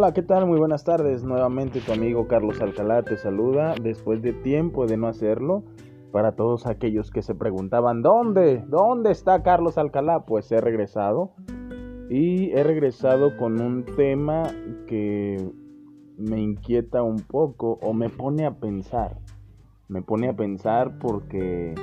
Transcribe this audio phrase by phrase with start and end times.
[0.00, 0.46] Hola, ¿qué tal?
[0.46, 1.24] Muy buenas tardes.
[1.24, 5.64] Nuevamente tu amigo Carlos Alcalá te saluda después de tiempo de no hacerlo.
[6.12, 8.64] Para todos aquellos que se preguntaban, ¿dónde?
[8.68, 10.24] ¿Dónde está Carlos Alcalá?
[10.24, 11.32] Pues he regresado.
[12.08, 14.44] Y he regresado con un tema
[14.86, 15.50] que
[16.16, 19.18] me inquieta un poco o me pone a pensar.
[19.88, 21.74] Me pone a pensar porque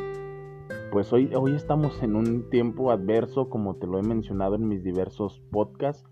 [0.89, 4.85] pues hoy, hoy estamos en un tiempo adverso como te lo he mencionado en mis
[4.85, 6.09] diversos podcasts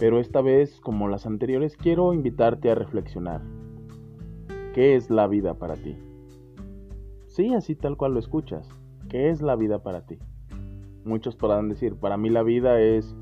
[0.00, 3.42] pero esta vez, como las anteriores, quiero invitarte a reflexionar.
[4.72, 5.94] ¿Qué es la vida para ti?
[7.26, 8.66] Sí, así tal cual lo escuchas.
[9.10, 10.18] ¿Qué es la vida para ti?
[11.04, 13.14] Muchos podrán decir, para mí la vida es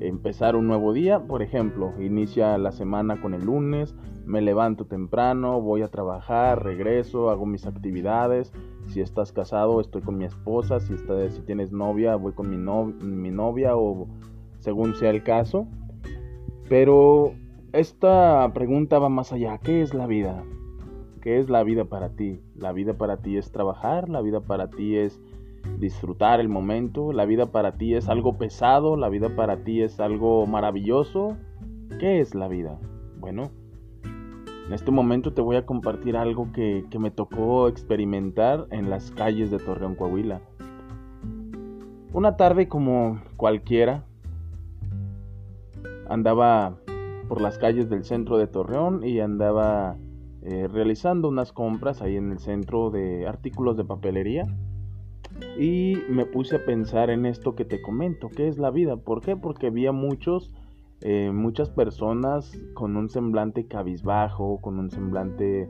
[0.00, 3.94] empezar un nuevo día, por ejemplo, inicia la semana con el lunes,
[4.24, 8.54] me levanto temprano, voy a trabajar, regreso, hago mis actividades,
[8.86, 13.30] si estás casado estoy con mi esposa, si, si tienes novia voy con mi, mi
[13.30, 14.08] novia o
[14.60, 15.66] según sea el caso,
[16.68, 17.34] pero
[17.72, 19.58] esta pregunta va más allá.
[19.58, 20.44] ¿Qué es la vida?
[21.22, 22.40] ¿Qué es la vida para ti?
[22.56, 25.20] La vida para ti es trabajar, la vida para ti es
[25.78, 30.00] disfrutar el momento, la vida para ti es algo pesado, la vida para ti es
[30.00, 31.36] algo maravilloso.
[31.98, 32.78] ¿Qué es la vida?
[33.20, 33.50] Bueno,
[34.66, 39.10] en este momento te voy a compartir algo que, que me tocó experimentar en las
[39.10, 40.40] calles de Torreón, Coahuila.
[42.12, 44.04] Una tarde como cualquiera,
[46.08, 46.76] andaba
[47.28, 49.96] por las calles del centro de Torreón y andaba
[50.42, 54.44] eh, realizando unas compras ahí en el centro de artículos de papelería
[55.58, 58.96] y me puse a pensar en esto que te comento, ¿qué es la vida?
[58.96, 59.36] ¿Por qué?
[59.36, 60.52] Porque había muchos,
[61.00, 65.68] eh, muchas personas con un semblante cabizbajo, con un semblante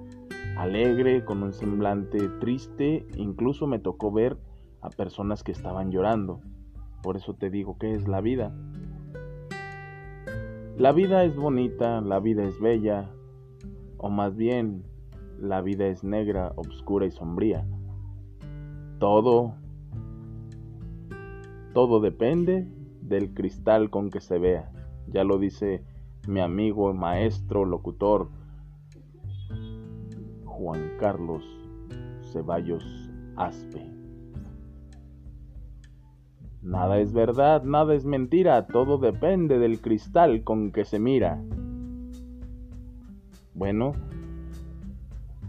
[0.57, 4.37] alegre, con un semblante triste, incluso me tocó ver
[4.81, 6.41] a personas que estaban llorando.
[7.03, 8.55] Por eso te digo, ¿qué es la vida?
[10.83, 13.09] La vida es bonita, la vida es bella,
[13.99, 14.83] o más bien,
[15.39, 17.65] la vida es negra, oscura y sombría.
[18.99, 19.55] Todo,
[21.73, 22.67] todo depende
[23.01, 24.73] del cristal con que se vea.
[25.07, 25.85] Ya lo dice
[26.27, 28.29] mi amigo, maestro, locutor,
[30.45, 31.45] Juan Carlos
[32.33, 32.85] Ceballos
[33.37, 33.92] Aspe.
[36.63, 41.43] Nada es verdad, nada es mentira, todo depende del cristal con que se mira.
[43.53, 43.95] Bueno,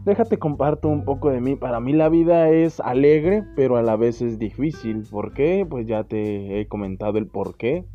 [0.05, 1.55] déjate comparto un poco de mí.
[1.55, 5.03] Para mí la vida es alegre, pero a la vez es difícil.
[5.09, 5.67] ¿Por qué?
[5.69, 7.85] Pues ya te he comentado el por qué.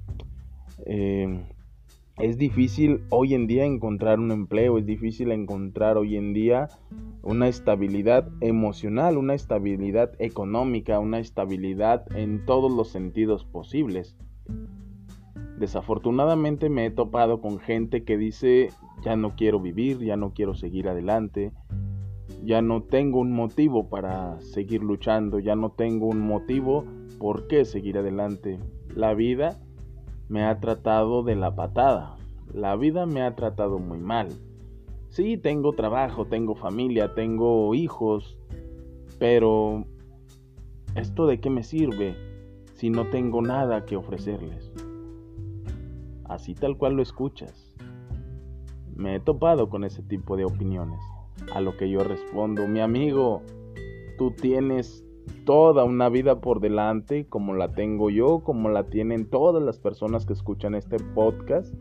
[0.87, 1.45] Eh,
[2.19, 6.69] es difícil hoy en día encontrar un empleo, es difícil encontrar hoy en día
[7.23, 14.17] una estabilidad emocional, una estabilidad económica, una estabilidad en todos los sentidos posibles.
[15.59, 18.71] Desafortunadamente me he topado con gente que dice
[19.03, 21.53] ya no quiero vivir, ya no quiero seguir adelante,
[22.45, 26.85] ya no tengo un motivo para seguir luchando, ya no tengo un motivo
[27.19, 28.59] por qué seguir adelante.
[28.95, 29.61] La vida
[30.29, 32.17] me ha tratado de la patada.
[32.53, 34.29] La vida me ha tratado muy mal.
[35.09, 38.39] Sí, tengo trabajo, tengo familia, tengo hijos,
[39.19, 39.85] pero
[40.95, 42.15] ¿esto de qué me sirve
[42.75, 44.73] si no tengo nada que ofrecerles?
[46.25, 47.75] Así tal cual lo escuchas.
[48.95, 51.01] Me he topado con ese tipo de opiniones.
[51.55, 53.43] A lo que yo respondo, mi amigo,
[54.19, 55.05] tú tienes
[55.45, 60.27] toda una vida por delante, como la tengo yo, como la tienen todas las personas
[60.27, 61.75] que escuchan este podcast.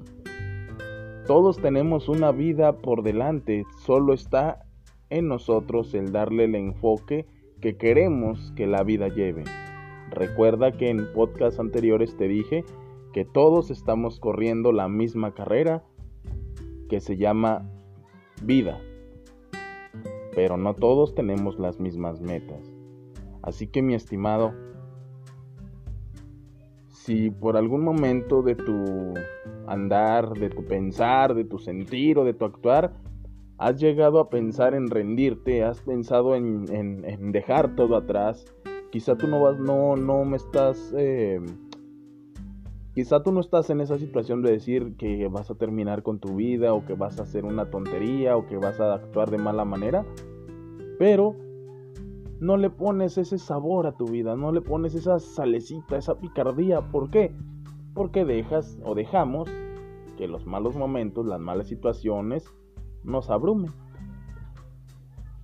[1.27, 4.65] Todos tenemos una vida por delante, solo está
[5.09, 7.25] en nosotros el darle el enfoque
[7.59, 9.43] que queremos que la vida lleve.
[10.09, 12.63] Recuerda que en podcasts anteriores te dije
[13.11, 15.83] que todos estamos corriendo la misma carrera
[16.87, 17.69] que se llama
[18.41, 18.79] vida,
[20.33, 22.71] pero no todos tenemos las mismas metas.
[23.41, 24.53] Así que mi estimado,
[27.07, 29.13] si por algún momento de tu
[29.65, 32.91] andar, de tu pensar, de tu sentir o de tu actuar,
[33.57, 38.45] has llegado a pensar en rendirte, has pensado en, dejar todo atrás,
[38.91, 41.39] quizá tú no vas, no, no me estás, eh,
[42.93, 46.35] quizá tú no estás en esa situación de decir que vas a terminar con tu
[46.35, 49.63] vida o que vas a hacer una tontería o que vas a actuar de mala
[49.63, 50.05] manera,
[50.99, 51.37] pero
[52.39, 56.81] no le pones ese sabor a tu vida, no le pones esa salecita, esa picardía.
[56.81, 57.35] ¿Por qué?
[57.93, 59.49] Porque dejas o dejamos
[60.17, 62.45] que los malos momentos, las malas situaciones
[63.03, 63.71] nos abrumen.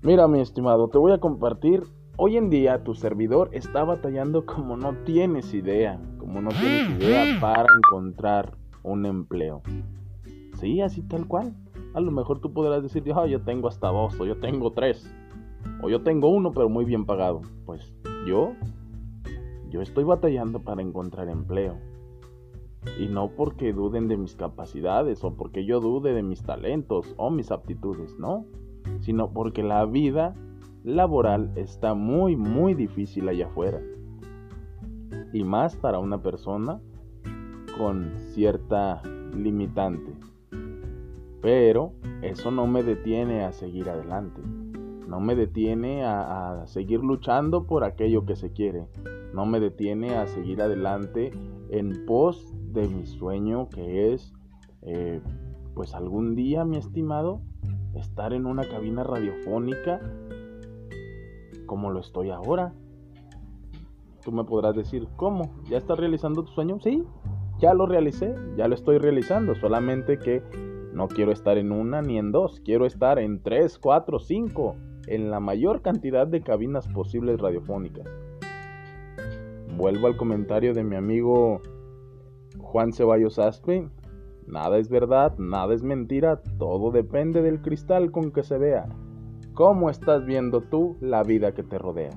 [0.02, 1.84] Mira, mi estimado, te voy a compartir.
[2.18, 7.38] Hoy en día tu servidor está batallando como no tienes idea, como no tienes idea
[7.42, 9.62] para encontrar un empleo.
[10.60, 11.56] Sí, así tal cual.
[11.94, 15.10] A lo mejor tú podrás decir, oh, yo tengo hasta dos, o yo tengo tres,
[15.84, 17.42] o yo tengo uno, pero muy bien pagado.
[17.66, 17.94] Pues
[18.26, 18.54] yo,
[19.70, 21.78] yo estoy batallando para encontrar empleo.
[23.00, 27.30] Y no porque duden de mis capacidades o porque yo dude de mis talentos o
[27.30, 28.46] mis aptitudes, no.
[29.02, 30.36] Sino porque la vida
[30.86, 33.82] laboral está muy, muy difícil allá afuera.
[35.34, 36.80] Y más para una persona
[37.78, 39.02] con cierta
[39.36, 40.14] limitante.
[41.42, 41.92] Pero
[42.22, 44.42] eso no me detiene a seguir adelante.
[45.14, 48.88] No me detiene a, seguir luchando por aquello que se quiere.
[49.32, 51.32] No me detiene a seguir adelante
[51.70, 54.34] en pos de mi sueño que es,
[54.82, 55.22] eh,
[55.76, 57.42] pues algún día, mi estimado,
[57.94, 60.02] estar en una cabina radiofónica
[61.68, 62.74] como lo estoy ahora.
[64.24, 65.54] Tú me podrás decir, ¿cómo?
[65.70, 66.80] ¿Ya estás realizando tu sueño?
[66.80, 67.04] Sí,
[67.60, 70.42] ya lo realicé, ya lo estoy realizando, solamente que
[70.92, 74.76] no quiero estar en una ni en dos, quiero estar en tres, cuatro, cinco,
[75.08, 78.08] en la mayor cantidad de cabinas posibles radiofónicas.
[79.78, 81.62] Vuelvo al comentario de mi amigo
[82.60, 83.88] Juan Ceballos Aspe.
[84.48, 88.88] Nada es verdad, nada es mentira, todo depende del cristal con que se vea.
[89.54, 92.12] ¿Cómo estás viendo tú la vida que te rodea?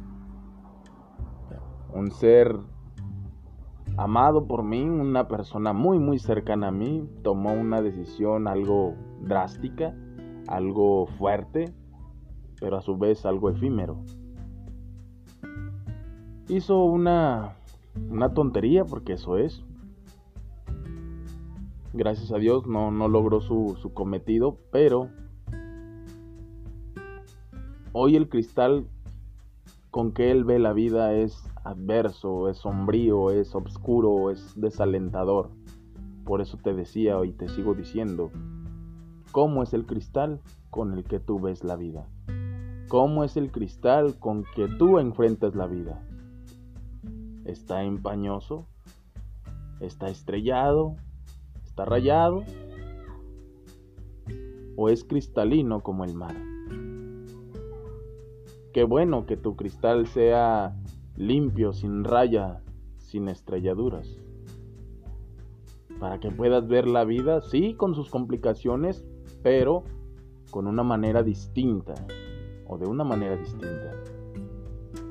[1.92, 2.56] Un ser
[3.96, 9.94] amado por mí, una persona muy muy cercana a mí, tomó una decisión algo drástica,
[10.46, 11.72] algo fuerte,
[12.60, 14.02] pero a su vez algo efímero.
[16.48, 17.56] Hizo una,
[18.08, 19.62] una tontería, porque eso es.
[21.92, 25.08] Gracias a Dios no, no logró su, su cometido, pero
[27.92, 28.86] hoy el cristal
[29.90, 35.48] con que él ve la vida es adverso, es sombrío, es oscuro, es desalentador.
[36.24, 38.30] Por eso te decía y te sigo diciendo,
[39.32, 42.06] ¿cómo es el cristal con el que tú ves la vida?
[42.88, 46.06] ¿Cómo es el cristal con que tú enfrentas la vida?
[47.44, 48.68] ¿Está empañoso?
[49.80, 50.94] ¿Está estrellado?
[51.64, 52.44] ¿Está rayado?
[54.76, 56.36] ¿O es cristalino como el mar?
[58.72, 60.76] Qué bueno que tu cristal sea
[61.16, 62.62] limpio, sin raya,
[62.98, 64.16] sin estrelladuras.
[65.98, 69.04] Para que puedas ver la vida, sí, con sus complicaciones,
[69.42, 69.82] pero
[70.52, 71.94] con una manera distinta
[72.66, 73.92] o de una manera distinta.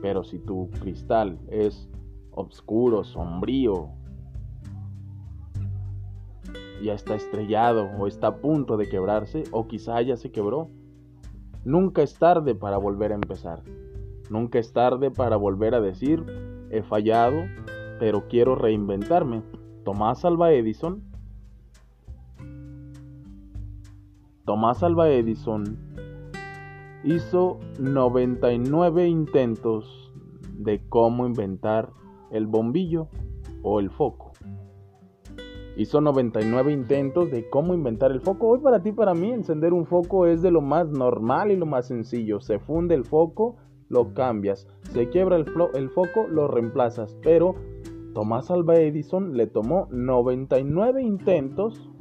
[0.01, 1.89] Pero si tu cristal es
[2.31, 3.89] oscuro, sombrío,
[6.83, 10.69] ya está estrellado o está a punto de quebrarse o quizá ya se quebró,
[11.65, 13.63] Nunca es tarde para volver a empezar.
[14.29, 16.23] Nunca es tarde para volver a decir,
[16.69, 17.41] he fallado,
[17.99, 19.41] pero quiero reinventarme.
[19.83, 21.01] Tomás Alba Edison.
[24.45, 25.79] Tomás Alba Edison
[27.05, 30.11] hizo 99 intentos
[30.57, 31.91] de cómo inventar
[32.31, 33.07] el bombillo
[33.61, 34.31] o el foco.
[35.77, 38.47] Hizo 99 intentos de cómo inventar el foco.
[38.47, 41.65] Hoy para ti, para mí, encender un foco es de lo más normal y lo
[41.65, 42.39] más sencillo.
[42.39, 43.57] Se funde el foco,
[43.89, 44.67] lo cambias.
[44.93, 47.17] Se quiebra el, el foco, lo reemplazas.
[47.21, 47.55] Pero
[48.13, 51.91] Tomás Alba Edison le tomó 99 intentos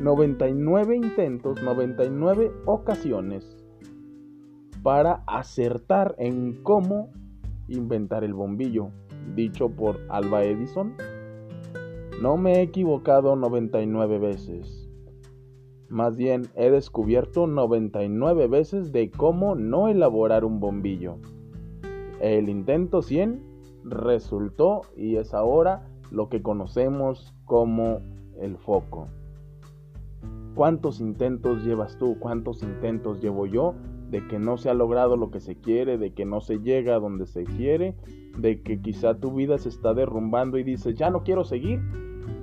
[0.00, 3.56] 99 intentos, 99 ocasiones
[4.82, 7.10] para acertar en cómo
[7.68, 8.90] inventar el bombillo,
[9.34, 10.94] dicho por Alba Edison
[12.20, 14.88] no me he equivocado 99 veces.
[15.88, 21.18] Más bien he descubierto 99 veces de cómo no elaborar un bombillo.
[22.20, 23.42] El intento 100
[23.84, 28.00] resultó y es ahora lo que conocemos como
[28.40, 29.08] el foco.
[30.54, 32.16] ¿Cuántos intentos llevas tú?
[32.20, 33.74] ¿Cuántos intentos llevo yo
[34.10, 36.94] de que no se ha logrado lo que se quiere, de que no se llega
[36.94, 37.96] a donde se quiere,
[38.38, 41.80] de que quizá tu vida se está derrumbando y dices, ya no quiero seguir,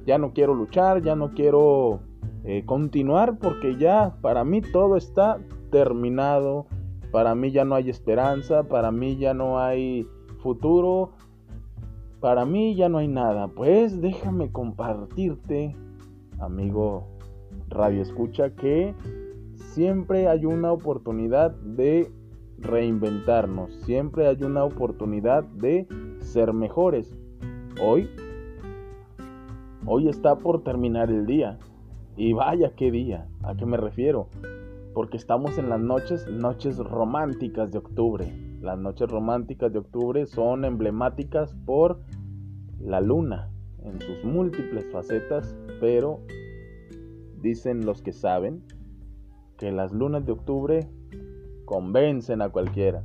[0.05, 2.01] ya no quiero luchar, ya no quiero
[2.43, 5.39] eh, continuar porque ya para mí todo está
[5.69, 6.65] terminado,
[7.11, 10.05] para mí ya no hay esperanza, para mí ya no hay
[10.39, 11.11] futuro,
[12.19, 13.47] para mí ya no hay nada.
[13.47, 15.75] Pues déjame compartirte,
[16.39, 17.10] amigo
[17.71, 18.93] Radio Escucha, que
[19.55, 22.11] siempre hay una oportunidad de
[22.59, 25.87] reinventarnos, siempre hay una oportunidad de
[26.19, 27.17] ser mejores.
[27.81, 28.09] Hoy,
[29.85, 31.57] hoy está por terminar el día.
[32.17, 34.27] Y vaya qué día, ¿a qué me refiero?
[34.93, 38.31] Porque estamos en las noches, noches románticas de octubre.
[38.61, 42.01] Las noches románticas de octubre son emblemáticas por
[42.79, 43.49] la luna
[43.83, 46.21] en sus múltiples facetas pero
[47.41, 48.63] dicen los que saben
[49.57, 50.89] que las lunas de octubre
[51.65, 53.03] convencen a cualquiera.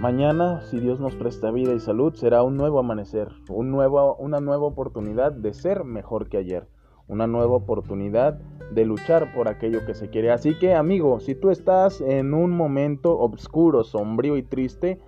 [0.00, 4.38] Mañana, si Dios nos presta vida y salud, será un nuevo amanecer, un nuevo, una
[4.38, 6.68] nueva oportunidad de ser mejor que ayer,
[7.08, 8.38] una nueva oportunidad
[8.72, 10.30] de luchar por aquello que se quiere.
[10.30, 15.00] Así que, amigo, si tú estás en un momento oscuro, sombrío y triste,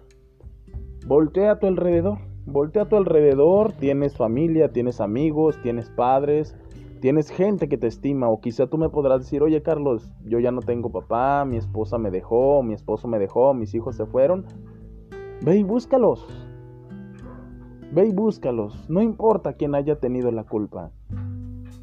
[1.07, 6.57] voltea a tu alrededor, voltea a tu alrededor, tienes familia, tienes amigos, tienes padres,
[7.01, 10.53] tienes gente que te estima o quizá tú me podrás decir, oye Carlos, yo ya
[10.53, 14.45] no tengo papá, mi esposa me dejó, mi esposo me dejó, mis hijos se fueron.
[15.43, 16.27] Ve y búscalos.
[17.93, 18.89] Ve y búscalos.
[18.89, 20.91] No importa quién haya tenido la culpa.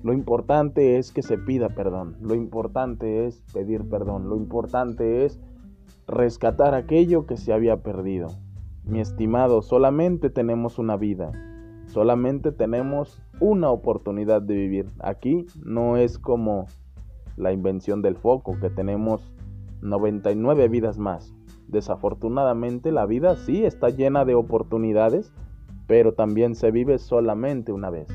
[0.04, 2.16] Lo importante es que se pida perdón.
[2.22, 4.30] Lo importante es pedir perdón.
[4.30, 5.40] Lo importante es
[6.08, 8.30] rescatar aquello que se había perdido.
[8.86, 11.32] Mi estimado, solamente tenemos una vida.
[11.88, 14.90] Solamente tenemos una oportunidad de vivir.
[15.00, 16.68] Aquí no es como
[17.36, 19.32] la invención del foco, que tenemos
[19.82, 21.34] 99 vidas más.
[21.68, 25.34] Desafortunadamente la vida sí está llena de oportunidades,
[25.86, 28.08] pero también se vive solamente una vez.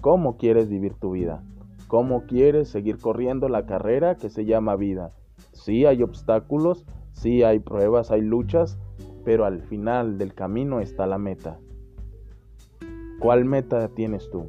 [0.00, 1.42] ¿Cómo quieres vivir tu vida?
[1.88, 5.12] ¿Cómo quieres seguir corriendo la carrera que se llama vida?
[5.52, 8.78] Sí hay obstáculos, sí hay pruebas, hay luchas,
[9.24, 11.58] pero al final del camino está la meta.
[13.18, 14.46] ¿Cuál meta tienes tú?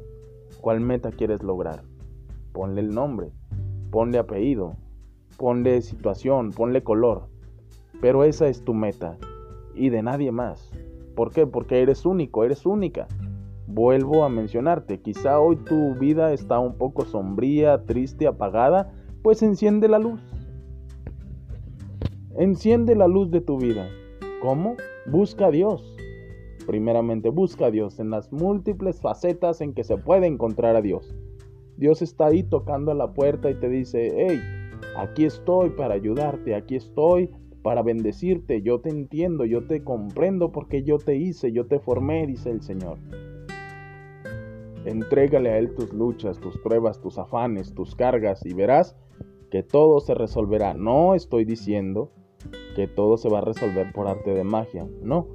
[0.60, 1.82] ¿Cuál meta quieres lograr?
[2.52, 3.32] Ponle el nombre,
[3.90, 4.76] ponle apellido,
[5.36, 7.26] ponle situación, ponle color.
[8.00, 9.18] Pero esa es tu meta
[9.74, 10.70] y de nadie más.
[11.16, 11.48] ¿Por qué?
[11.48, 13.08] Porque eres único, eres única.
[13.66, 18.92] Vuelvo a mencionarte, quizá hoy tu vida está un poco sombría, triste, apagada,
[19.24, 20.20] pues enciende la luz.
[22.36, 23.88] Enciende la luz de tu vida.
[24.40, 24.76] ¿Cómo?
[25.06, 25.96] Busca a Dios.
[26.66, 31.14] Primeramente, busca a Dios en las múltiples facetas en que se puede encontrar a Dios.
[31.76, 34.40] Dios está ahí tocando a la puerta y te dice, hey,
[34.96, 37.30] aquí estoy para ayudarte, aquí estoy
[37.62, 38.62] para bendecirte.
[38.62, 42.62] Yo te entiendo, yo te comprendo porque yo te hice, yo te formé, dice el
[42.62, 42.98] Señor.
[44.84, 48.96] Entrégale a Él tus luchas, tus pruebas, tus afanes, tus cargas y verás
[49.50, 50.74] que todo se resolverá.
[50.74, 52.10] No estoy diciendo
[52.74, 55.28] que todo se va a resolver por arte de magia, no,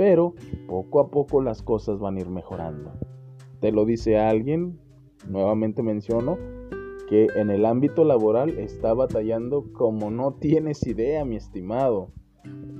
[0.00, 0.32] pero
[0.66, 2.90] poco a poco las cosas van a ir mejorando.
[3.60, 4.78] Te lo dice alguien,
[5.28, 6.38] nuevamente menciono,
[7.06, 12.12] que en el ámbito laboral está batallando como no tienes idea, mi estimado.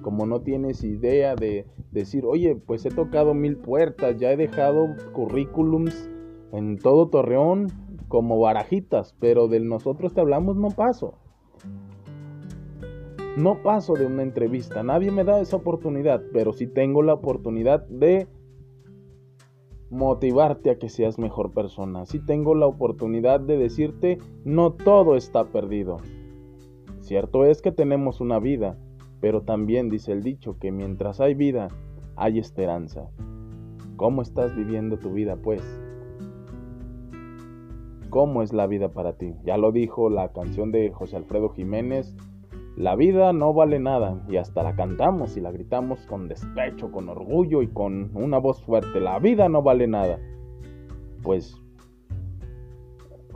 [0.01, 4.87] Como no tienes idea de decir, oye, pues he tocado mil puertas, ya he dejado
[5.13, 6.09] currículums
[6.53, 7.67] en todo Torreón
[8.09, 11.19] como barajitas, pero de nosotros te hablamos no paso.
[13.37, 17.87] No paso de una entrevista, nadie me da esa oportunidad, pero sí tengo la oportunidad
[17.87, 18.27] de
[19.91, 22.07] motivarte a que seas mejor persona.
[22.07, 25.99] Si tengo la oportunidad de decirte, no todo está perdido.
[27.01, 28.79] Cierto es que tenemos una vida,
[29.21, 31.69] pero también dice el dicho que mientras hay vida,
[32.17, 33.11] hay esperanza.
[33.97, 35.63] ¿Cómo estás viviendo tu vida, pues?
[38.11, 39.35] ¿Cómo es la vida para ti?
[39.45, 42.17] Ya lo dijo la canción de José Alfredo Jiménez,
[42.77, 47.09] la vida no vale nada y hasta la cantamos y la gritamos con despecho, con
[47.09, 49.01] orgullo y con una voz fuerte.
[49.01, 50.19] La vida no vale nada.
[51.23, 51.61] Pues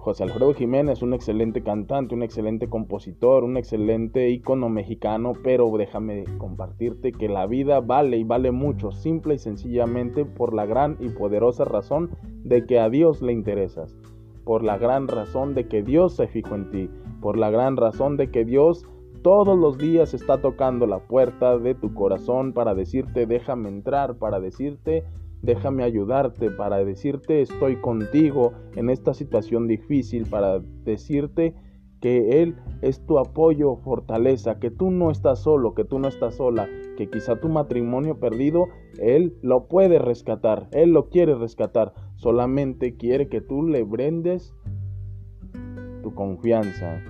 [0.05, 6.25] José Alfredo Jiménez, un excelente cantante, un excelente compositor, un excelente ícono mexicano, pero déjame
[6.37, 11.09] compartirte que la vida vale y vale mucho, simple y sencillamente por la gran y
[11.09, 12.11] poderosa razón
[12.45, 13.97] de que a Dios le interesas,
[14.45, 16.91] por la gran razón de que Dios se fijó en ti,
[17.23, 18.87] por la gran razón de que Dios
[19.25, 24.39] todos los días está tocando la puerta de tu corazón para decirte déjame entrar, para
[24.39, 25.03] decirte
[25.41, 31.55] déjame ayudarte, para decirte estoy contigo en esta situación difícil, para decirte
[32.03, 36.35] que Él es tu apoyo, fortaleza, que tú no estás solo, que tú no estás
[36.35, 38.67] sola, que quizá tu matrimonio perdido,
[38.99, 44.55] Él lo puede rescatar, Él lo quiere rescatar, solamente quiere que tú le brindes
[46.03, 47.01] tu confianza,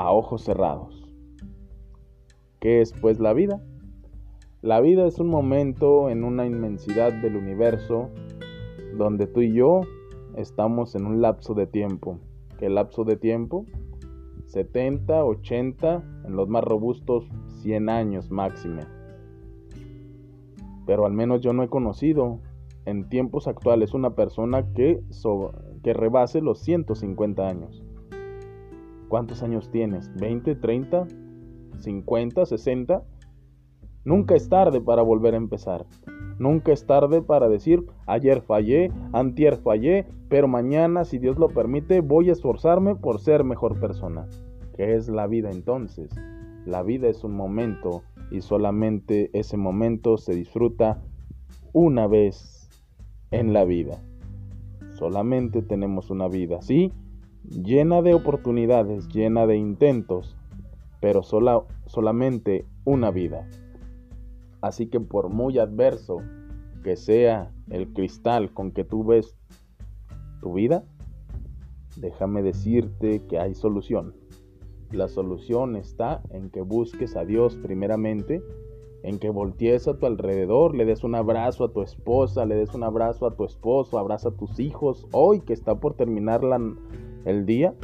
[0.00, 1.06] a ojos cerrados.
[2.58, 3.60] ¿Qué es pues la vida?
[4.62, 8.08] La vida es un momento en una inmensidad del universo
[8.96, 9.82] donde tú y yo
[10.36, 12.18] estamos en un lapso de tiempo.
[12.58, 13.66] ¿Qué lapso de tiempo?
[14.46, 17.28] 70, 80, en los más robustos
[17.60, 18.84] 100 años máxime.
[20.86, 22.40] Pero al menos yo no he conocido
[22.86, 25.02] en tiempos actuales una persona que,
[25.82, 27.84] que rebase los 150 años.
[29.10, 30.08] ¿Cuántos años tienes?
[30.14, 31.08] ¿20, 30,
[31.80, 33.02] 50, 60?
[34.04, 35.84] Nunca es tarde para volver a empezar.
[36.38, 42.02] Nunca es tarde para decir, ayer fallé, antier fallé, pero mañana, si Dios lo permite,
[42.02, 44.28] voy a esforzarme por ser mejor persona.
[44.76, 46.14] ¿Qué es la vida entonces?
[46.64, 51.02] La vida es un momento y solamente ese momento se disfruta
[51.72, 52.70] una vez
[53.32, 54.00] en la vida.
[54.92, 56.92] Solamente tenemos una vida, sí,
[57.48, 60.36] llena de oportunidades, llena de intentos,
[61.00, 63.48] pero sola, solamente una vida.
[64.60, 66.18] Así que por muy adverso
[66.82, 69.36] que sea el cristal con que tú ves
[70.40, 70.84] tu vida,
[71.96, 74.14] déjame decirte que hay solución.
[74.90, 78.42] La solución está en que busques a Dios primeramente,
[79.02, 82.74] en que voltees a tu alrededor, le des un abrazo a tu esposa, le des
[82.74, 85.06] un abrazo a tu esposo, abraza a tus hijos.
[85.12, 86.42] Hoy que está por terminar
[87.24, 87.74] el día,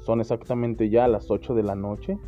[0.00, 2.18] son exactamente ya las 8 de la noche.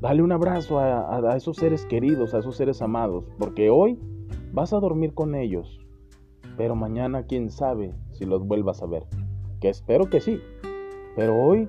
[0.00, 3.98] Dale un abrazo a, esos seres queridos, a esos seres amados, porque hoy
[4.52, 5.78] vas a dormir con ellos,
[6.56, 9.04] pero mañana quién sabe si los vuelvas a ver.
[9.60, 10.40] Que espero que sí,
[11.14, 11.68] pero hoy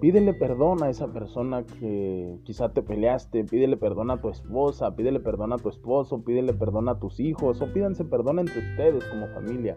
[0.00, 5.20] pídele perdón a esa persona que quizá te peleaste, pídele perdón a tu esposa, pídele
[5.20, 7.60] perdón a tu esposo, pídele perdón a tus hijos.
[7.60, 9.76] O pídanse perdón entre ustedes como familia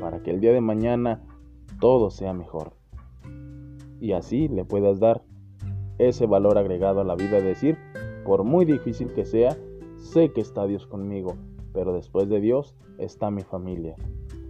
[0.00, 1.22] para que el día de mañana
[1.78, 2.72] todo sea mejor.
[4.00, 5.22] Y así le puedas dar
[5.98, 7.76] ese valor agregado a la vida, decir,
[8.24, 9.56] por muy difícil que sea,
[9.96, 11.36] sé que está Dios conmigo,
[11.72, 13.96] pero después de Dios está mi familia.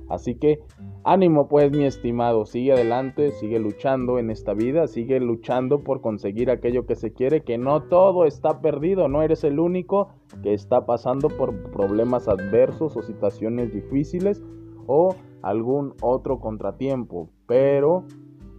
[0.08, 0.60] Así que
[1.04, 6.50] ánimo pues mi estimado, sigue adelante, sigue luchando en esta vida, sigue luchando por conseguir
[6.50, 10.08] aquello que se quiere, que no todo está perdido, no eres el único
[10.42, 14.42] que está pasando por problemas adversos o situaciones difíciles
[14.88, 18.04] o algún otro contratiempo, pero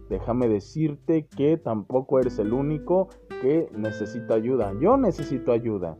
[0.08, 3.08] déjame decirte que tampoco eres el único
[3.40, 4.72] que necesita ayuda.
[4.80, 5.96] Yo necesito ayuda.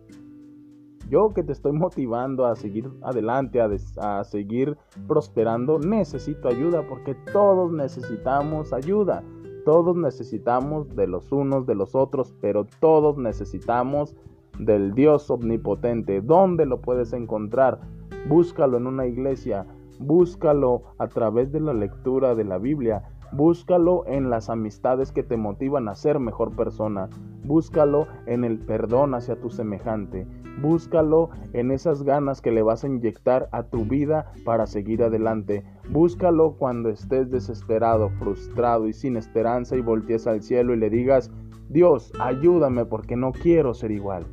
[1.09, 7.71] Yo que te estoy motivando a seguir adelante, a, seguir prosperando, necesito ayuda porque todos
[7.71, 9.23] necesitamos ayuda.
[9.65, 14.17] Todos necesitamos de los unos, de los otros, pero todos necesitamos
[14.59, 16.21] del Dios omnipotente.
[16.21, 17.81] ¿Dónde lo puedes encontrar?
[18.29, 19.67] Búscalo en una iglesia,
[19.99, 23.03] búscalo a través de la lectura de la Biblia,
[23.33, 27.09] Búscalo en las amistades que te motivan a ser mejor persona.
[27.45, 30.27] Búscalo en el perdón hacia tu semejante.
[30.61, 35.65] Búscalo en esas ganas que le vas a inyectar a tu vida para seguir adelante.
[35.91, 41.31] Búscalo cuando estés desesperado, frustrado y sin esperanza y voltees al cielo y le digas,
[41.71, 44.27] Dios, ayúdame porque no quiero ser igual.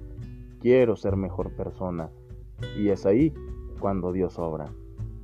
[0.60, 2.10] Quiero ser mejor persona.
[2.78, 3.34] Y es ahí
[3.80, 4.66] cuando Dios obra.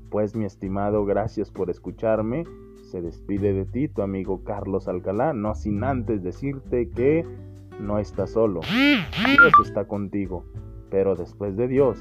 [0.10, 2.46] Pues mi estimado, gracias por escucharme
[2.86, 7.26] se despide de ti tu amigo Carlos Alcalá, no sin antes decirte que
[7.80, 8.62] no estás solo.
[8.62, 10.46] Dios está contigo,
[10.90, 12.00] pero después de Dios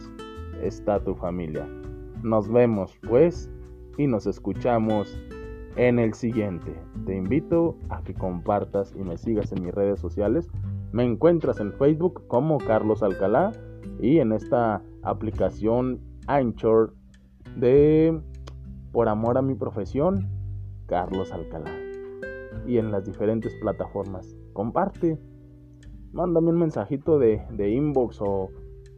[0.62, 1.66] está tu familia.
[2.22, 3.50] Nos vemos pues
[3.98, 5.18] y nos escuchamos
[5.76, 6.72] en el siguiente.
[7.06, 10.48] Te invito a que compartas y me sigas en mis redes sociales.
[10.92, 13.52] Me encuentras en Facebook como Carlos Alcalá
[14.00, 16.94] y en esta aplicación Anchor
[17.56, 18.20] de
[18.92, 20.28] Por Amor a mi Profesión
[20.86, 21.70] Carlos Alcalá.
[22.66, 24.36] Y en las diferentes plataformas.
[24.52, 25.18] Comparte.
[26.12, 28.48] Mándame un mensajito de, de inbox o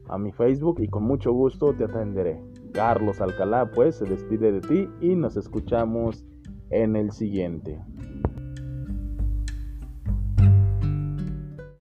[0.08, 2.40] a mi Facebook y con mucho gusto te atenderé.
[2.72, 6.26] Carlos Alcalá pues se despide de ti y nos escuchamos
[6.70, 7.80] en el siguiente.